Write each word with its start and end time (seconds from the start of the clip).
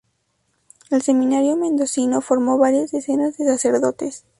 El 0.89 1.03
Seminario 1.03 1.55
mendocino 1.57 2.21
formó 2.21 2.57
varias 2.57 2.89
decenas 2.89 3.37
de 3.37 3.45
sacerdotes. 3.45 4.25